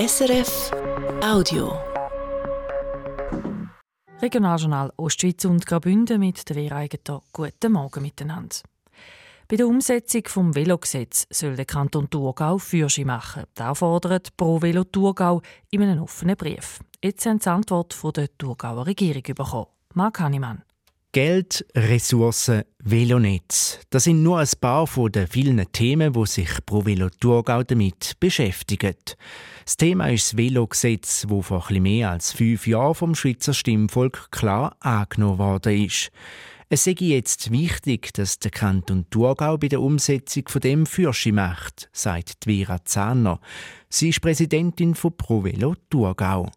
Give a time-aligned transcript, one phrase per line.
[0.00, 0.70] SRF
[1.22, 1.78] Audio.
[4.22, 7.20] Regionaljournal Ostschweiz und Graubünden mit der Wehreigeter.
[7.34, 8.56] Guten Morgen miteinander.
[9.46, 13.44] Bei der Umsetzung des Velogesetz soll der Kanton Thurgau Fürsche machen.
[13.54, 16.80] Das fordert Pro Velo Thurgau in einem offenen Brief.
[17.04, 19.66] Jetzt haben sie Antwort von der Thurgauer Regierung bekommen.
[19.92, 20.62] Marc Hannemann.
[21.12, 23.80] Geld, Ressourcen, Velonetz.
[23.90, 28.12] Das sind nur ein paar von den vielen Themen, wo sich Pro Velo Thurgau damit
[28.20, 29.16] beschäftigt.
[29.64, 34.28] Das Thema ist das Velogesetz, das vor etwas mehr als fünf Jahren vom Schweizer Stimmvolk
[34.30, 36.12] klar angenommen worden ist.
[36.68, 41.90] Es sei jetzt wichtig, dass der Kanton Thurgau bei der Umsetzung von dem Fürsche macht,
[41.92, 43.40] sagt Vera Zahner.
[43.88, 46.52] Sie ist Präsidentin von ProVelo Thurgau.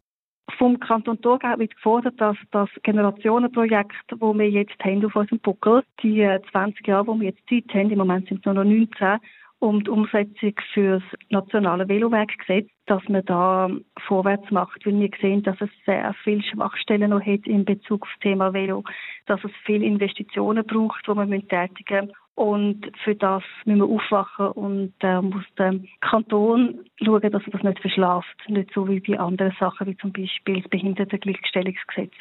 [0.64, 5.84] Vom Kanton Thurgau wird gefordert, dass das Generationenprojekt, das wir jetzt haben auf unserem Buckel,
[6.02, 9.20] die 20 Jahre, die wir jetzt Zeit haben, im Moment sind es nur noch 19,
[9.60, 13.72] um die Umsetzung für das nationale Veloweggesetz, dass man da
[14.08, 18.10] vorwärts macht, weil wir sehen, dass es sehr viele Schwachstellen noch hat in Bezug auf
[18.14, 18.86] das Thema Velo,
[19.26, 22.23] dass es viele Investitionen braucht, die man tätigen müssen.
[22.36, 27.64] Und für das müssen wir aufwachen und äh, muss der Kanton schauen, dass er das
[27.64, 28.36] nicht verschlaft.
[28.48, 32.14] Nicht so wie bei anderen Sachen, wie zum Beispiel das Behindertengleichstellungsgesetz.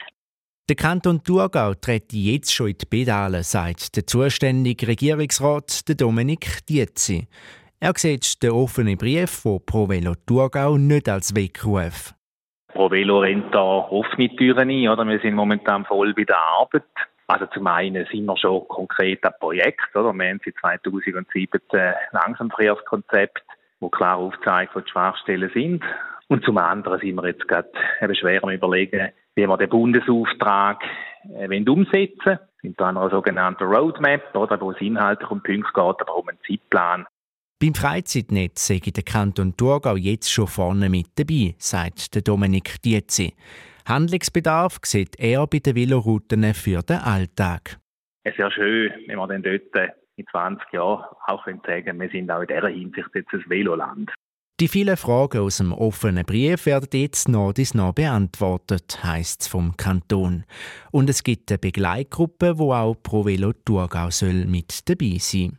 [0.68, 7.26] Der Kanton Thurgau tritt jetzt schon in die Pedale, sagt der zuständige Regierungsrat Dominik Dietzi.
[7.80, 12.14] Er sieht den offenen Brief von ProVelo Thurgau nicht als Weckruf.
[12.68, 14.88] ProVelo rennt da offene Türen ein.
[14.88, 15.04] Oder?
[15.04, 16.84] Wir sind momentan voll bei der Arbeit.
[17.32, 19.96] Also zum einen sind wir schon konkret ein Projekt.
[19.96, 20.12] Oder?
[20.12, 23.42] Wir haben seit 2017 ein Langsamverkehrskonzept,
[23.80, 25.82] das klar aufzeigt, wo die Schwachstellen sind.
[26.28, 27.70] Und zum anderen sind wir jetzt gerade
[28.02, 30.82] eben schwer am überlegen, wie wir den Bundesauftrag
[31.24, 36.16] äh, umsetzen sind da einer sogenannten Roadmap, oder, wo es inhaltlich um Punkte geht, aber
[36.16, 37.06] um einen Zeitplan.
[37.58, 43.34] Beim Freizeitnetz sei der Kanton Thurgau jetzt schon vorne mit dabei, sagt Dominik Dietzi.
[43.86, 47.78] Handlungsbedarf sieht er bei den Velorouten für den Alltag.
[48.24, 52.30] Es wäre schön, wenn wir dann dort in 20 Jahren auch sagen können, wir sind
[52.30, 54.10] auch in dieser Hinsicht jetzt ein Veloland.
[54.60, 59.48] Die vielen Fragen aus dem offenen Brief werden jetzt noch dies noch beantwortet, heisst es
[59.48, 60.44] vom Kanton.
[60.92, 65.58] Und es gibt eine Begleitgruppe, wo auch Pro Velo Thurgau soll mit dabei sein.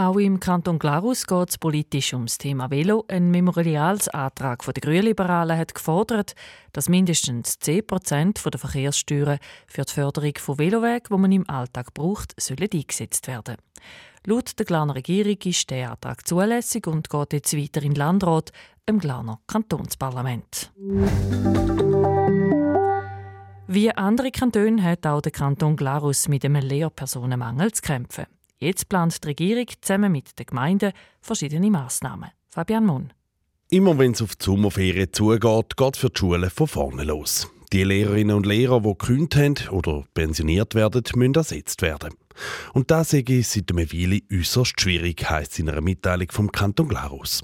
[0.00, 3.04] Auch im Kanton Glarus geht es politisch ums Thema Velo.
[3.08, 6.34] Ein Memorialsantrag der Grünliberalen hat gefordert,
[6.72, 12.32] dass mindestens 10% der Verkehrssteuern für die Förderung von Velowegen, die man im Alltag braucht,
[12.40, 13.56] sollen eingesetzt werden.
[14.24, 18.52] Laut der Glarner Regierung ist der Antrag zulässig und geht jetzt weiter in den Landrat,
[18.86, 20.72] im Glarner Kantonsparlament.
[23.66, 28.24] Wie andere Kantone hat auch der Kanton Glarus mit einem Lehrpersonenmangel zu kämpfen.
[28.62, 32.30] Jetzt plant die Regierung zusammen mit den Gemeinden verschiedene Massnahmen.
[32.50, 33.10] Fabian Munn.
[33.70, 37.48] Immer wenn es auf die Sommerferien zugeht, geht es für die Schulen von vorne los.
[37.72, 42.12] Die Lehrerinnen und Lehrer, die gekündigt haben oder pensioniert werden, müssen ersetzt werden.
[42.74, 47.42] Und das ich seit einer Weile äußerst schwierig, heisst in einer Mitteilung vom Kanton Glarus.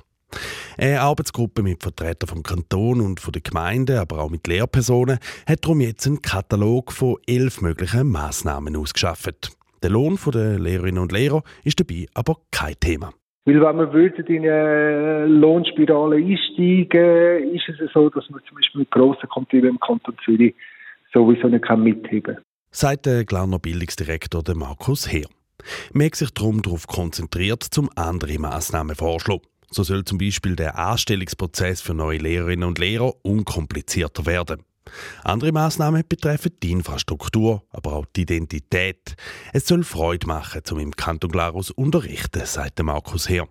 [0.76, 5.80] Eine Arbeitsgruppe mit Vertretern vom Kanton und der Gemeinde, aber auch mit Lehrpersonen, hat darum
[5.80, 9.56] jetzt einen Katalog von elf möglichen Massnahmen ausgeschafft.
[9.82, 13.12] Der Lohn der Lehrerinnen und Lehrer ist dabei aber kein Thema.
[13.44, 18.80] Weil wenn wir würden in eine Lohnspirale einsteigen, ist es so, dass man zum Beispiel
[18.80, 20.54] mit grossen Konzernen im Kanton Zürich
[21.12, 22.42] sowieso nicht mitheben kann
[22.76, 25.26] sagt der Glarner Bildungsdirektor Markus Heer.
[25.94, 29.46] Man hat sich darum darauf konzentriert, zum andere Massnahmen vorzuschlagen.
[29.70, 34.62] So soll zum Beispiel der Anstellungsprozess für neue Lehrerinnen und Lehrer unkomplizierter werden.
[35.24, 39.16] Andere Maßnahmen betreffen die Infrastruktur, aber auch die Identität.
[39.52, 43.46] Es soll Freude machen, zum im Kanton Glarus unterrichten, sagt Markus Heer.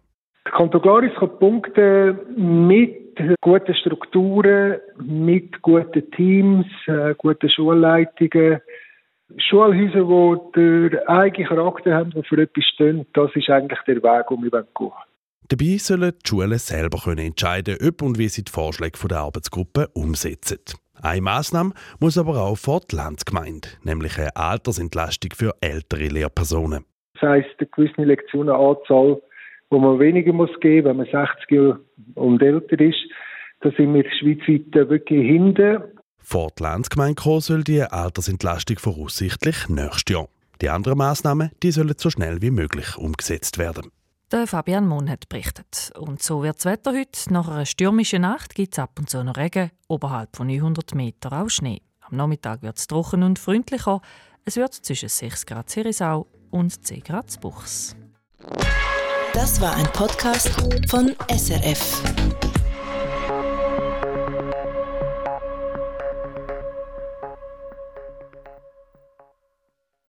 [0.46, 8.62] Der Kanton Glarus kann Punkte mit guten Strukturen, mit guten Teams, äh, guten Schulleitungen,
[9.38, 14.28] Schulhäuser, die den eigenen Charakter haben, die für etwas stehen, das ist eigentlich der Weg,
[14.28, 14.92] den wir gehen wollen.
[15.48, 20.60] Dabei sollen die Schulen selber entscheiden ob und wie sie die Vorschläge der Arbeitsgruppe umsetzen.
[21.02, 26.86] Eine Massnahme muss aber auch vor die Landsgemeinde, nämlich eine Altersentlastung für ältere Lehrpersonen.
[27.14, 29.22] Das heisst, eine gewisse Lektionenanzahl,
[29.72, 31.80] die man weniger muss geben wenn man 60 Jahre
[32.16, 33.00] und älter ist.
[33.62, 35.84] Da sind wir schweizweit wirklich hinten.
[36.18, 40.28] Vor die Landsgemeinde kommen soll die Altersentlastung voraussichtlich nächstes Jahr.
[40.62, 43.92] Die anderen Massnahmen die sollen so schnell wie möglich umgesetzt werden.
[44.32, 45.92] Der Fabian Mohn hat berichtet.
[46.00, 47.32] Und so wird das Wetter heute.
[47.32, 51.34] Nach einer stürmischen Nacht gibt es ab und zu noch Regen, oberhalb von 900 Metern
[51.34, 51.84] auch Schnee.
[52.02, 54.02] Am Nachmittag wird es trocken und freundlicher.
[54.44, 57.96] Es wird zwischen 6 Grad Zirisau und 10 Grad Buchs.
[59.34, 60.50] Das war ein Podcast
[60.90, 62.55] von SRF.